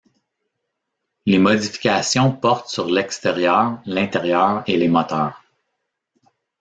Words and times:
Les 1.27 1.37
modifications 1.37 2.31
portent 2.31 2.69
sur 2.69 2.87
l'extérieur, 2.89 3.79
l'intérieur 3.85 4.63
et 4.65 4.75
les 4.75 4.87
moteurs. 4.87 5.43